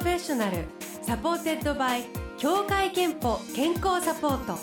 [0.00, 0.64] フェッショナル。
[1.02, 2.04] supported by
[2.38, 4.58] 協会けんぽ健康サポート。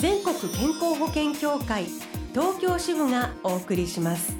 [0.00, 1.84] 全国健康保険協会
[2.32, 4.34] 東京支部がお送りします。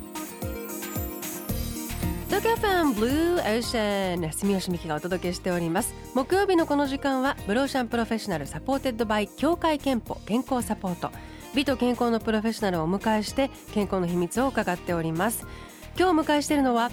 [2.27, 5.95] 東京 FMブルーオーシャン住吉美希がお届けしております。
[6.15, 11.13] 木曜日のこの時間はブルーオーシャンプロフェッショナル supported by 協会けんぽ健康サポート。
[11.55, 15.47] 美と健康のプロフェッショナルをお迎えして健康の秘密を伺っております。
[15.97, 16.91] 今日お迎えしているのは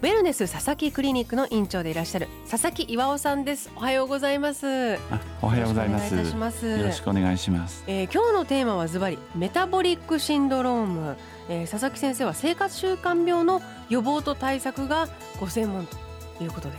[0.02, 3.68] ェルネス佐々木クリニックの院長でいらっしゃる佐々木岩尾さんです。
[3.74, 4.96] おはようございます。
[5.42, 6.14] おはようございます。
[6.14, 7.82] よろしくお願いします。
[7.88, 11.16] えー、今日のテーマはズバリメタボリックシンドローム、
[11.48, 15.08] えー、佐々木先生は生活習慣病の予防と対策が
[15.40, 15.96] ご専門と
[16.44, 16.76] いうことで、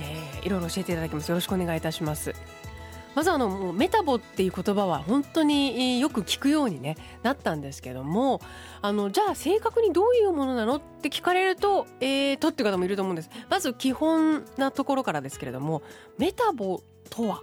[0.00, 1.28] えー、いろいろ教えていただきます。
[1.28, 2.34] よろしくお願いいたします
[3.16, 8.42] まずあのもうメタボっていう言葉は本当によく聞くように、ね、なったんですけども
[8.82, 13.30] あのじゃあ正確にどういうものなのって聞かれるとえーとっていう方もいると思うんです。
[13.48, 15.82] まず基本なところからですけれども
[16.18, 17.40] メタボとは？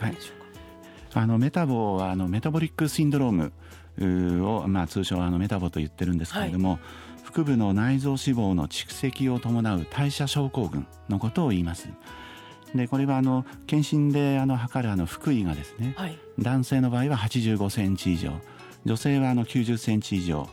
[0.00, 3.52] 何でしょうか、はい、あのメタボはあのメタボリックシンドローム
[4.48, 6.80] を、まあ、通称あのメタボと言ってるんですけれども、はい、
[7.24, 11.90] 腹部の内臓脂肪の蓄積を伴う代謝症候群のことを言います。
[12.74, 18.32] でこれはあの検診であの測るあの腹囲がですね、はい、男性の場合は85センチ以上
[18.84, 20.48] 女性はあの90センチ以上。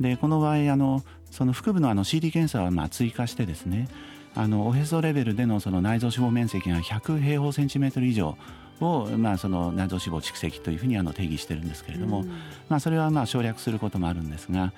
[0.00, 3.88] でこの場合あのその腹部のあの CT 検査はまあ追加してですね
[4.34, 8.36] あのおへそレベルでのその内臓脂肪面積が100平方センチメートル以上
[8.80, 12.24] を、まあ、その内臓脂肪蓄積というふうにあの定義してるんですけれども、
[12.68, 14.72] まあ、それはまあ省略することもあるんですが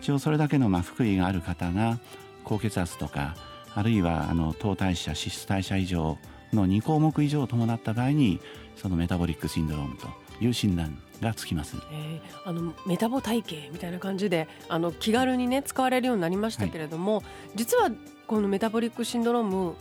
[0.00, 1.98] 一応それだけのまあ腹囲がある方が
[2.44, 3.34] 高血圧とか
[3.74, 6.18] あるいはあの糖代謝脂質代謝異常
[6.52, 8.40] の2項目以上を伴った場合に
[8.76, 10.08] そのメタボリックシンドロームと
[10.40, 17.24] いう診断がつきます、えー、あのメタボ体系みたいな感じであの気軽にね使われるようになりましたけれども、はい、
[17.56, 17.90] 実は
[18.26, 19.74] このメタボリックシンドローム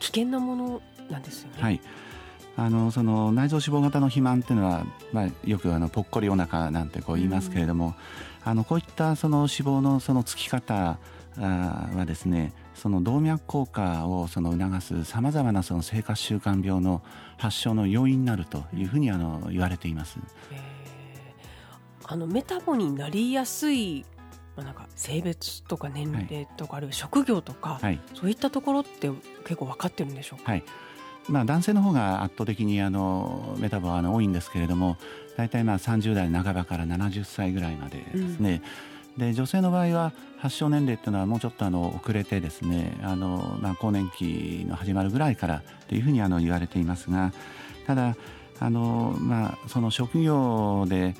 [0.00, 1.62] 危険なものなんですよね。
[1.62, 1.80] はい。
[2.56, 7.94] あのその内臓脂肪型の肥満っていうのは、まあ、よくあのぽっこりお腹なんてこう言いますけれども、
[8.44, 10.98] うん、あのこういったその脂肪のそのつき方
[11.36, 17.02] はですねその動脈硬化をその促すさまざまなその生活習慣病の
[17.36, 20.18] 発症の要因になるというふうにあの言われています。
[22.04, 24.04] あのメタボになりやすい
[24.56, 29.08] まあ、なんか性別とか年齢とか、あるいは職業とか、はい、そういったところって
[29.44, 30.64] 結構分かってるんでしょうか、はい。
[31.28, 34.96] まあ、男性の方が圧倒的にあのメタボはあの多いんですけれども
[35.36, 47.32] 大体まあ30代半ばから70歳ぐらいまでですね、うん、で女性の場合は発症年齢っていうのはもうちょっとあの遅れてですねあの、まあ、更年期の始まるぐらいからというふうにあの言われていますが
[47.86, 48.16] ただ
[48.58, 51.14] あの、まあ、その職業で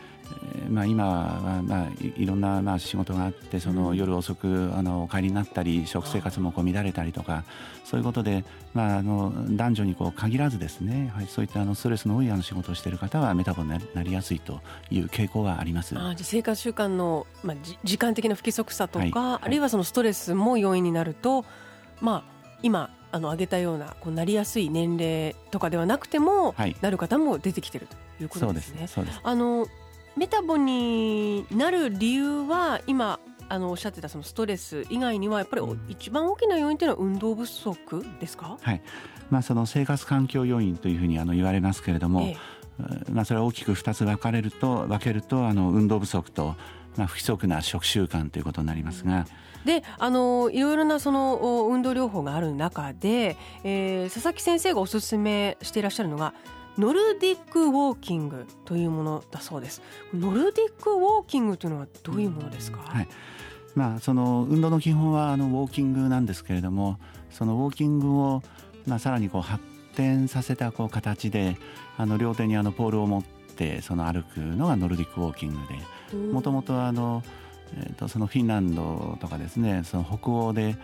[0.69, 7.45] まあ、今はまあいろんなまあ仕事があってその夜遅くあのお帰りになったり食生活もこう乱れたりとか
[7.85, 14.61] そういうことで、まあ、あの男女にこう限らずですね、はい、そういったあのストレスの多いあの仕事をしている方はメタボになりやすいと
[14.91, 15.99] いう傾向があります。
[15.99, 19.13] あ生活習慣の、まあ、時間的な不規則さとか、はい。
[19.13, 21.45] はい、あるいはそのストレスも要因になると、
[22.01, 22.25] まあ、
[22.63, 28.87] 今あの挙げたようなこうなりやすい年齢とかではなくても、はい、なる方も出てきているということですね。
[28.87, 29.21] そうです。
[29.23, 29.67] あの
[30.21, 38.83] メタボになる理由は今あのおっしゃってたそのストレス以外にはやっぱり一番大きな要因というのは運動不足ですか、はい。
[39.31, 42.37] まあ、その生活環境要因というふうにあの言われますけれども、え
[42.79, 46.55] え、まあ、それは大きく2つ分かれると分けるとあの運動不足と、
[46.99, 49.27] まあ、不規則な食習慣ということになりますが。
[49.65, 56.35] であのいろいろなその運動療法がある中で、えー、佐々木先生がおすすめしていらっしゃるのが
[56.79, 59.83] ノルディックウォーキングというものだそうです。
[60.15, 63.09] ノルディックウォーキングというのはどういうものですか、はい。
[63.75, 66.99] まあ、その運動の基本はあのウォーキングなんですけれども
[67.31, 68.43] そのウォーキングを、
[68.87, 69.63] まあ、さらにこう発
[69.95, 71.57] 展させたこう形で
[71.97, 75.57] あの両手にあのポールを持ってその歩くのがノルディックウォーキング
[76.11, 77.23] でもともとあの、
[77.77, 80.77] えー、とそのフィンランドとかですねその北欧で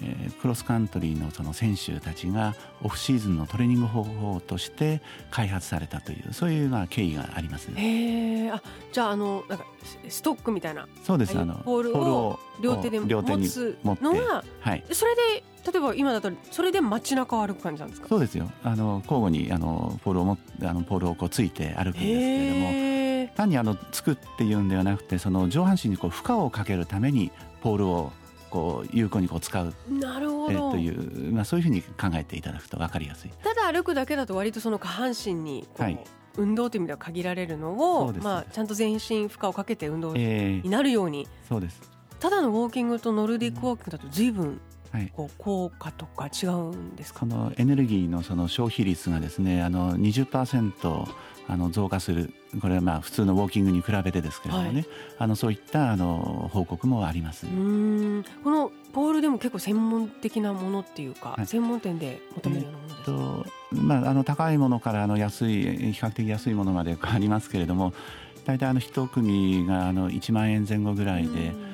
[0.00, 7.70] えー、クロスカントリーのその選手たちがオフシーズンのトレーニング方法として開発されたというそういうまあ経緯があります。
[7.74, 9.66] へあじゃああのなんか
[10.08, 10.88] ストックみたいな。
[11.02, 11.38] そうです。
[11.38, 13.06] あのポールを両手で持
[13.48, 18.08] つのが、はい、それで例えば今だとそれで街中を歩く感じなんですか？
[18.08, 18.50] そうですよ。
[18.64, 27.30] あの交互にあのポールをもあのポールをこうついて歩くんですけれども単にあのつくっていうんではなくてその上半身にこう負荷をかけるために
[27.62, 28.12] ポールを
[28.52, 29.74] こう有効にこう使う。
[29.88, 30.72] なるほど。
[30.72, 33.30] という、まあ、そういうふうに考えていただくと分かりやすい。
[33.42, 35.98] ただ歩くだけだと割とその下半身にはい、
[36.36, 41.80] 運動という意味では限られるのを、まあ、ちゃんと全身負荷をかけて運動になるように、えー、そうです。
[42.20, 44.60] ただのウォーキングとノルディックウォーキングだと随分
[45.14, 51.06] こう効果とか違うんですか、そのエネルギーのその消費率がですねあの20%
[51.48, 52.32] あの増加する。
[52.60, 54.86] これはまあ普通のウォーキングに比べてですけれどもね、はい、
[55.20, 57.46] あのそういったあの報告もあります。
[57.46, 58.24] うん。
[58.44, 67.94] このポールでも結構専門的なものっていうか、はい、専門店で求めるようなものですか、えー、とまあ、あの高いものからあの安い比較的安いものまでありますけれども
[68.44, 71.71] 大体あの一組があの1万円前後ぐらいで。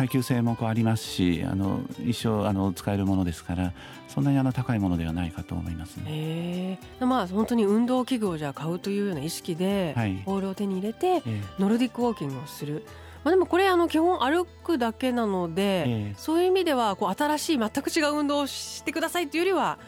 [0.00, 3.74] 耐久性もこうありますしあの一生あの使えるものですから
[4.08, 6.78] そんなにあの高いものではないかと思いますね。
[7.00, 11.22] まあ本当に運動器具をじゃあ買うというような意識で、はい、ボールを手に入れて、
[11.58, 12.86] ノルディックウォーキングをする。
[13.22, 19.78] まあ、でもこれあの基本歩くだけなので、えそういう意味ではこう新しい全く違う運動をしてくださいというよりは、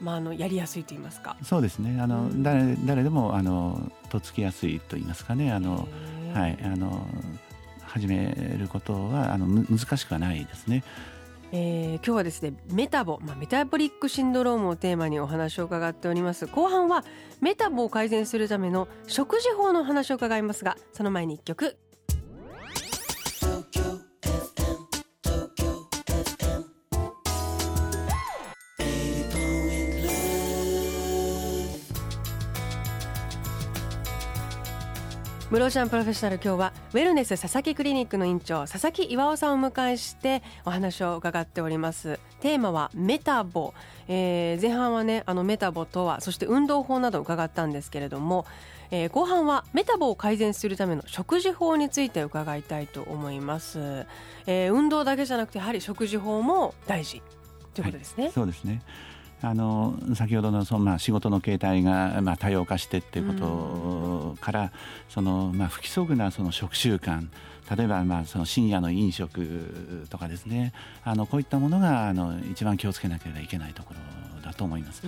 [0.00, 1.36] まあ、あのやりやすいと言いますか。
[1.42, 1.98] そうですね。
[2.00, 5.50] あの、うん、誰誰でもあのとっつきやすいと言いますかね。
[5.50, 5.88] あの、
[6.34, 6.58] はい。
[6.62, 7.08] あの
[7.86, 10.84] 始めることはあの難しくはないですね。
[11.56, 17.04] えー、今日はですねメタボ、まあ、メタボリックシンドロームをテーマにお話を伺っております後半は
[17.40, 21.76] メタボを改善するための食事法の話を伺いますがその前に一曲
[35.54, 42.18] ムローシャンプロフェッショナル今日はウェルネス佐々木クリニックの院長佐々木岩尾さんを迎えしてお話を伺っております。
[42.40, 43.72] テーマはメタボ、
[44.08, 48.46] えー、前半はねあのメタボとはそして運動法など伺ったんですけれども、
[48.90, 53.78] えー、後半はメタボを改善するための食事法について伺いたいと思います、
[54.48, 57.22] えー、運動だけじゃなくてやはり食事法も大事
[57.74, 58.82] ということですね、はい、そうですね。
[59.44, 64.70] あの先ほどのその、まあ、仕事の形態が、まあ、多様化してっていうことから、うん、
[65.08, 67.28] そのまあ、不規則なその食習慣
[67.76, 70.72] 例えばまあその深夜の飲食とかですね。
[71.02, 75.02] あのこういったものがあの一番気をつけなければいけないところだと思います。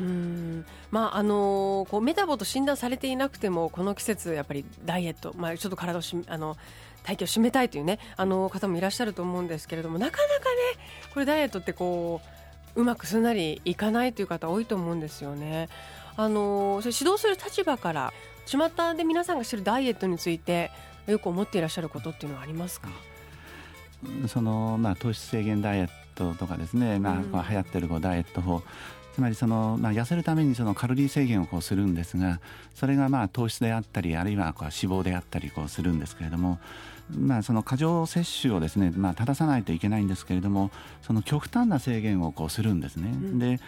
[0.91, 6.57] まああのこうメタボと診断されていなくてもこの季節やっぱりダイエット、まあ、ちょっと体をしあの
[7.03, 12.36] 体型を締めたいというねあの方もいらっしゃると思うんですけれどもなかなかねこれダイエットってこう
[12.77, 15.69] うまくすんなりいかないという方多いと思うんですよね。
[16.17, 18.13] あのそれ指導する立場から
[18.47, 20.71] 巷で皆さんがしてるダイエットについて
[21.07, 22.89] よく思っていらっしゃることっていうのはありますか？
[24.29, 28.63] その、まあ、糖質制限ダイエットとかですね、まあ、流行ってるこうダイエット法
[29.17, 32.39] つまりその、まあ、痩せるためにそのカロリー制限をこうするんですが
[32.75, 36.59] それがまあ糖質であったりあるいはこう脂肪であったりこうするんですけれども
[37.17, 40.73] まあ、その過剰摂取をですね、まあ、正さないといけないんですけれども
[41.03, 43.11] その極端な制限をこうするんですね。
[43.11, 43.61] うん、で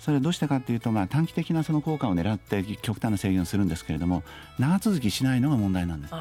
[0.00, 4.22] それはどうしてかというと、まあ、短期的なその効果を狙って極端な制限をするんですけれども
[4.58, 6.12] 長続きしないのが問題なんですつ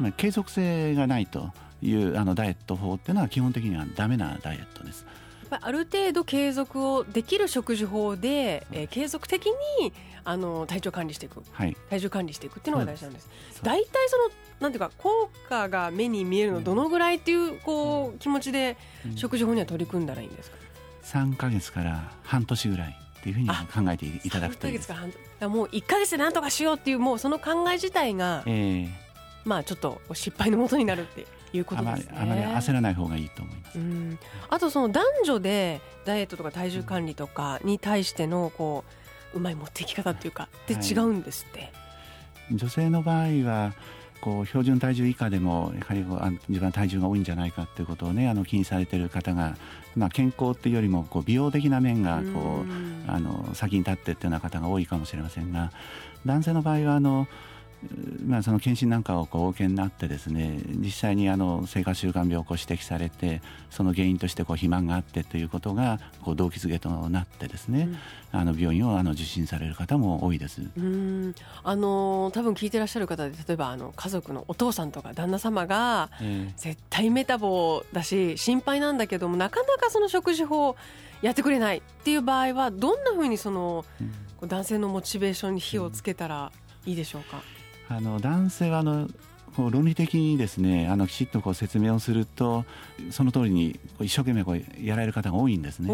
[0.00, 5.06] まり継続性がないというあのダイエット法っていうのは基本的にはダメなダイエットです。
[5.62, 9.92] ある程度継続をできる食事法で、えー、継続的に
[10.24, 13.28] あの体調管理していく、はい、体重管理していくっていうのが大事なんです。
[13.62, 14.30] 大体その
[14.60, 18.76] なんていうか効果が目に見えるのどのぐらいっていうこう気持ちで
[19.16, 20.56] 食事法には取り組んだらいいんですか？
[21.02, 24.92] 三ヶ月から半年ぐらいっていうふうに考えていただくといいです。
[25.42, 28.88] もう一ヶ月で何とかしようっていうもうその考え自体が、えー、
[29.44, 32.18] まあちょっと失敗のもとになるっていうことですね。
[32.18, 33.78] あまり焦らない方がいいと思います。
[34.48, 38.84] あとその男女でダイエットとか体重管理とかに対してのこ
[39.34, 41.60] ううまい持っていき方っていうかで違うんですって。
[41.60, 41.66] は
[42.50, 43.72] い、女性の場合は
[44.24, 49.54] こう標準体重以下でもやはりこう自分は体重が多いんじゃないかということをねあの気にされている方が、
[49.96, 52.64] まあ、健康っていうよりもこう美容的な面がこ
[53.06, 55.72] うあの先に立ってっていうような方が多いかもしれませんが
[56.24, 57.28] 男性の場合はあの
[58.26, 67.88] まあ、その検診なんかをこうお受けになってですね実際にあの生活習慣病をこう指摘されてその原因としてこう肥満があってということがこう動機づけとなってですね、
[68.32, 70.62] うん、あの病院をあの受診される方も多いです。
[70.76, 71.34] うん。
[71.62, 76.10] あの多分聞いてらっしゃる方で例えばあの家族のお父さんとか旦那様が、
[76.56, 80.76] 絶対メタボだし心配なんだけどもなかなかその食事法
[81.22, 83.84] やってくれないっていう場合はどんなふうにその、
[84.42, 86.52] うん、男性のモチベーションに火をつけたら
[86.86, 87.42] いいでしょうか、
[87.88, 89.08] あの男性はあの
[89.56, 92.64] こう論理的にですねあのきちっとこう説明をすると
[93.10, 95.92] その通りに一生懸命こうやられる方が多いんですね。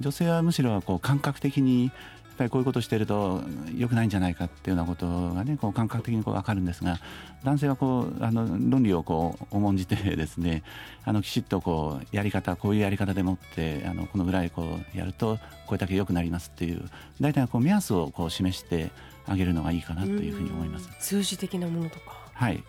[0.00, 1.92] 女性はむしろこう感覚的に
[2.36, 3.42] ぱりこういうことをしていると
[3.76, 6.98] 良くないんじゃないかっていうようなことがねこう感覚的にこう分かるんですが
[7.44, 10.62] 男性はこうあの論理をこう重んじてですね
[11.04, 16.88] あのきちっとこうやり方こういうやり方でもってあのこのぐらいこうやるとこれだけ良くなりますっていう
[17.20, 18.90] 大体こう目安をこう示して
[19.26, 20.88] あげるのがいいかなというふうに思います。
[20.98, 22.16] 数字的なものとか。
[22.34, 22.62] はい。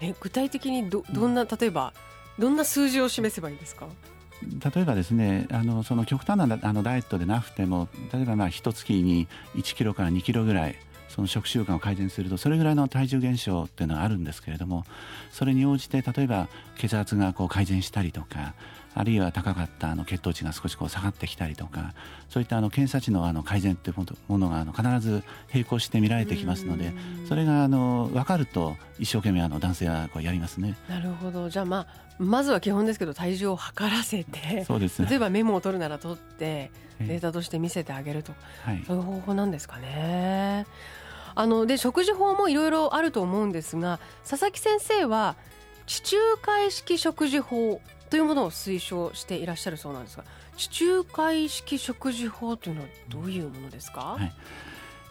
[0.00, 1.92] え具体的にどどんな、例えば
[2.38, 3.86] どんな数字を示せばいいですか？
[4.42, 10.76] 例えばですねあのその極端なあのダイエットでなくても例えばまあ一月に1キロから2キロぐらい
[11.08, 14.84] その食習慣を改善するとそれぐらいの体重減少っていうのはあるんですけれども
[15.32, 18.54] それに応じて例えば血圧がこう改善したりとか
[18.98, 21.92] あるいは高かったあの血糖値が少しこう下がってきたりとか
[22.30, 25.22] そういったあの検査値のあの改善というものがあの必ず
[25.52, 26.94] 並行して見られてきますので
[27.28, 30.74] それがあの分かると一生懸命あの男性はこうやりますね。
[30.88, 31.50] なるほど。
[31.50, 31.86] じゃあまあ
[32.18, 38.32] まずは基本ですけど体重を測らせてそうです、ね、例えばメモを取るなら取ってデータとして見せてあげると、
[38.64, 40.66] はい、そういう方法なんですかね。
[41.34, 45.36] あので食事法もいろいろあると思うんですが佐々木先生は
[45.86, 50.24] 地中海式食事法というものを推奨していらっしゃるそうなんですが
[50.56, 54.32] 地中海式食事法というのはどういうものですか、はい、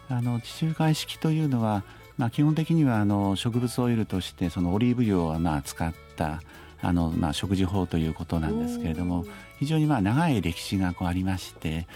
[0.09, 1.83] あの地中海式というのは、
[2.17, 6.41] まあ、基本的にはあの植物オイルとしてそのオリーブ油をまあ使った
[6.81, 9.25] あの、まあ、食事法ということなんですけれども
[9.59, 11.87] 非常にまあ長い歴史がこうありまして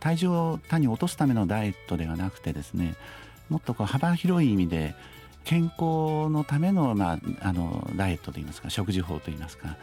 [0.00, 2.94] 体重を単に落とすためのダイエットではなくてですね
[3.48, 4.94] もっとこう幅広い意味で
[5.44, 9.76] 健康のための,、まあ、あのダイエットといいますか食事法といいますか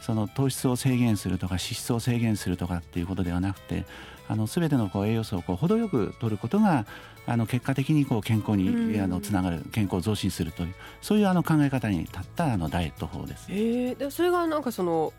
[0.00, 3.84] その糖質を制限するとか脂質を制限するとかっていうことではなくて
[4.28, 6.86] あの全てのこう栄養素をこう程よく取ることが
[7.26, 13.46] あの結果的にこう健康にあのつながる健康を増進するというそういうあの考え方に立ったあのダイエット法です。
[13.50, 15.12] えー、でそれがなんかその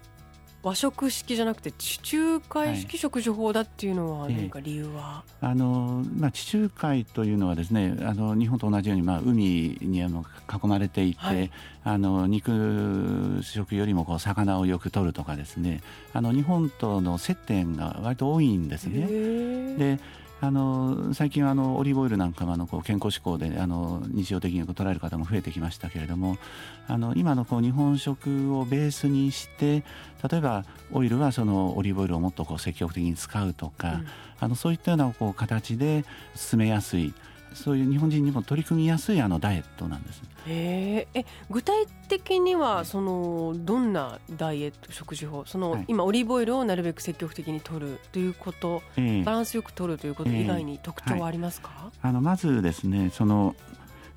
[0.62, 11.52] 和食式じゃなくて地中海式食事法だっていうのは何か理由は、えー、あのまあ、地中海というのはですねあの日本と同じように、まあ、海にあの囲まれていて、はい、
[11.84, 15.82] あの肉食よりもこう魚をよく取るとかですね
[16.14, 19.08] あの日本との接点が割と多いんですね。
[19.78, 20.00] で
[20.42, 26.38] あの最近あのオリーブオイルなんかもあのこう健康志向であの日常的に捉える方も増えてきましたけれども
[26.88, 29.84] あの今のこう日本食をベースにして
[30.30, 34.08] 例えばオイルはそのオリーブオイルをもっとこう積極的に使うとか、うん、
[34.40, 36.06] あのそういったようなこう形で
[36.36, 37.14] 進めやすい
[37.54, 40.22] そういう日本人にも取り組みやすいあのダイエットなんです。
[40.48, 53.56] ええ具体的にはそのどんなダイエット食事法その、はい、今オリーブオイルをなるべく積極的に取るということ、えー、バランスよく取るということ以外に特徴はありますか、えーはい、あのまずですねその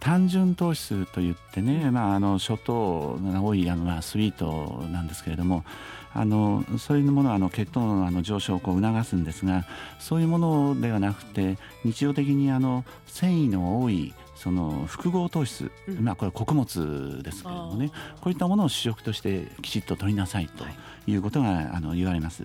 [0.02, 5.64] 単純糖質といってね、まあ、あの諸糖が多いあの、まあ、スイートなんですけれども
[6.14, 9.64] あのそういうものはあの血糖のあの上昇をこう促すんですが
[9.98, 17.90] そういうものではなくて日常的にあの繊維の多いその複合糖質、うん、まあ、これ穀物ですけれどもね
[18.20, 20.64] こういったものを主食としてきちっと取りなさいと
[21.06, 22.44] いうことが、あの言われます。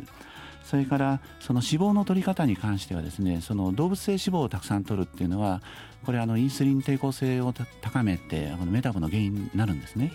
[0.63, 5.61] それからその脂肪の取り方に関してはですねその動物性脂肪をたくさん取るっていうのは
[6.05, 10.11] これあのインスリン抵抗性を高めてメタボの原因になるんですね。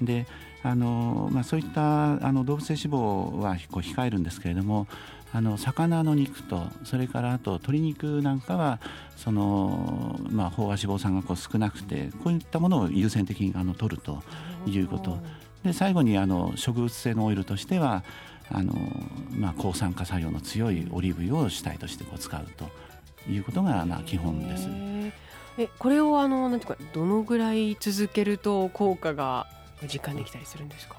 [0.00, 0.26] で
[0.62, 4.86] あの、まあ、そういったあの動物性脂肪はこう控えるんですけれども
[5.34, 8.80] あの魚の肉とそれからあと鶏肉なんかは
[9.16, 14.22] その、まあ、飽和脂肪酸がこう少なくてこういったものを優先的にあの取ると
[14.66, 15.18] いうこと
[15.64, 18.04] で最後にあの植物性のオイルとしては
[18.50, 18.74] あの、
[19.30, 22.68] まあ、抗酸化作用の強いオリーブ油を主体としてこう使うと
[23.30, 24.68] いうことがまあ基本です。
[25.58, 29.46] えこれをあのなんていうかどのぐらい続けると効果が
[29.86, 30.96] 実感できたりするんですか？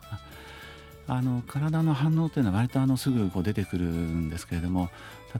[1.05, 4.89] あの体の反応というのは割とあのすぐこう出てくるんですけれども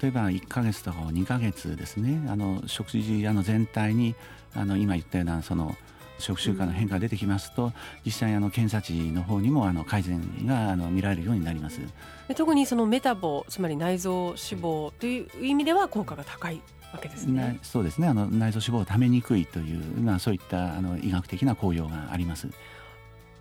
[0.02, 4.14] 例えば1か月とか2か月ですねあの食事あの全体に
[4.54, 5.78] あの今言ったようなその
[6.20, 7.74] 食習慣の変化が出てきますと、
[8.06, 11.80] 実際あの検査値の方にもあの改善があの見られるようになります
[12.36, 16.62] 特にそのメタボつまり内臓脂肪という意味では効果が高い
[16.94, 17.60] わけですね。
[17.64, 22.48] そうですねあの内臓脂肪をためにくいという、まあ、そういったあの医学的な効用があります。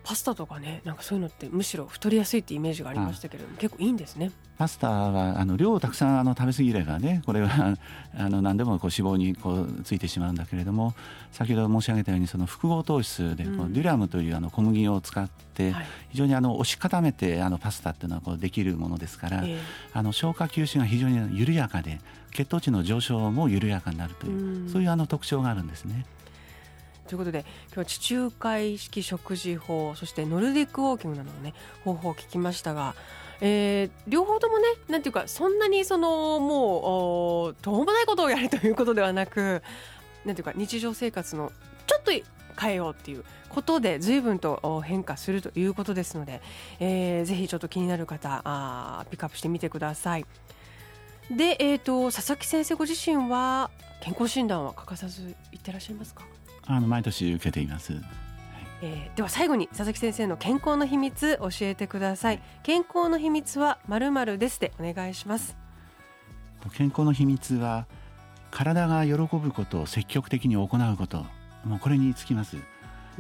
[0.05, 4.33] パスタとかねなんかそういうのってむしろ太りやすいってイメージがありましたけれども結構いいんですね。
[4.59, 7.77] パスタはあの量をたくさんあの食べ過ぎればねこれは
[8.17, 10.95] あの何でもこう脂肪にこうついてしまうんだけれども
[11.33, 15.75] 先ほど申し上げたようにその複合糖質でこう、デュラムというあの小麦を使って
[16.11, 19.45] 非常にあの押し固めてあのパスタっていうのはこうできるものですから、
[19.93, 22.01] あの消化吸収が非常に緩やかで
[22.33, 26.05] 血糖値の上昇も緩やかになるという、そういうあの特徴があるんですね。
[27.07, 31.55] ということで今日は地中海式食事法そしてノルディックウォーキングなどのね
[31.85, 32.95] 方法を聞きましたが、
[33.41, 39.63] えー、両方ともねなんていうかそんなにそのもう途方もないことをやるということではなく
[40.25, 41.53] なんていうか日常生活の
[41.87, 42.13] ちょっと
[42.61, 46.41] 変えようっていうことで随分と変化するということですので、
[46.81, 50.27] えー、ぜひちょっと気になる方あピックアップしてみてください。
[51.31, 53.71] で、えーと、と佐々木先生ご自身は
[54.03, 56.25] 健康診断は欠かさず行ってらっしゃいますか？
[56.67, 57.95] あの毎年受けています。
[58.85, 62.43] えー、では最後に佐々木先生の健康の秘密教えてください。
[62.63, 65.57] 健康の秘密はまるまるですでお願いします。
[66.75, 67.87] 健康の秘密は
[68.51, 71.25] 体が喜ぶことを積極的に行うこと。
[71.65, 72.57] もうこれにつきます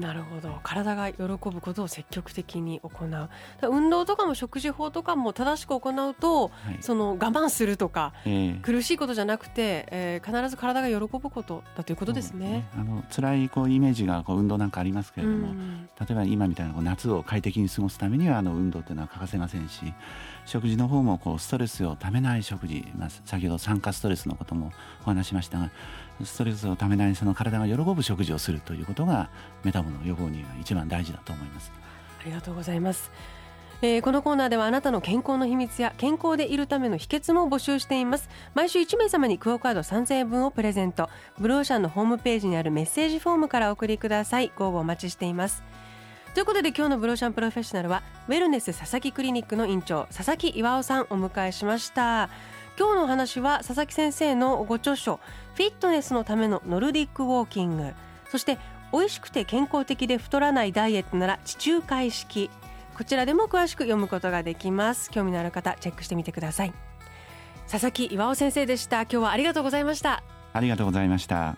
[0.02, 0.58] なるほど。
[0.62, 3.28] 体が喜ぶことを積極的に行う。
[3.62, 12.42] 運動とかも食事法とかも正しく行うと、はい、その我慢するとか、えー、苦しいことじゃなくて、えー、必ず体が喜ぶことだということですね。
[12.42, 12.68] ね。
[12.76, 19.80] あの辛いこうイメージがこう運動なんかありますけれども、うん、例えば今みたいなこう夏を快適に過ごすためにはあの運動というのは欠かせませんし
[20.44, 25.70] 食事の方もこうストレスをためない食事、まあ、先ほど酸化ストレスのこともお話しましたが
[26.24, 29.30] ストレスをためないその体が喜ぶ食事をするということが
[29.64, 31.72] メタボの予防には一番大事だと思います。
[32.20, 33.10] ありがとうございます。
[33.84, 38.30] えー、このコーナーではあなたの健康の秘密や健康でいるための秘訣も募集しています。
[38.54, 41.10] 毎週1名様にクオカード3000円分をプレゼント。
[41.38, 44.52] ブルーオーシャンのホームページにあるメッセージフォームからお送りください。
[44.56, 45.64] ご応募お待ちしています。
[46.34, 52.30] ということで今日のブローシャンプロフェッショナルはウェルネス佐々木クリニックの院長佐々木岩尾さんお迎えしました。
[52.78, 55.20] 今日のお話は佐々木先生のご著書
[55.54, 57.92] フィットネスのためのノルディックウォーキング。
[58.30, 58.58] そして
[58.92, 62.50] 美味しくて健康的で太らないダイエットなら地中海式。
[62.96, 65.10] こちらでも詳しく読むことができます。
[65.10, 66.72] 興味のある方チェックしてみてください。
[67.70, 69.02] 佐々木岩尾先生でした。
[69.02, 70.22] 今日はありがとうございました。
[70.52, 71.56] ありがとうございました。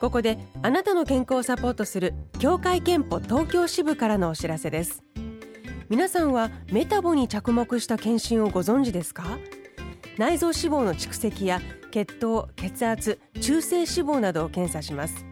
[0.00, 5.02] ここであなたの健康をサポートする協会憲法東京支部からのお知らせです。
[5.88, 9.38] 皆さんはメタボに着目した検診をご存知ですか？
[10.16, 15.24] 内臓脂肪の蓄積や血糖血圧中性脂肪などを検査します。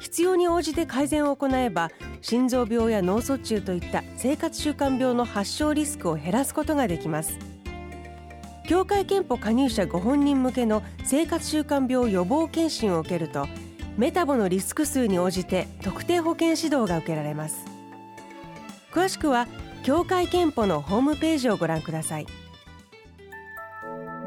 [0.00, 1.92] 必要に応じて改善を行えば
[2.22, 7.38] 心臓病や脳卒中といった生活習慣病の発症リスクを減らすことができます。
[8.66, 13.46] 協会憲法加入者ご本人向けの生活習慣病予防検診を受けると
[13.96, 17.64] メタボのリスク数に応じて特定保険指導が受けられます。
[18.92, 19.46] 詳しくは
[19.82, 22.26] 協会けんぽのホームページをご覧ください。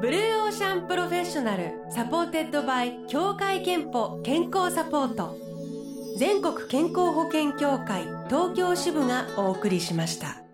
[0.01, 5.37] ブルーオーシャンプロフェッショナル supported by 協会けんぽ健康サポート。
[6.17, 10.44] 全国健康保険協会東京支部がお送りしました。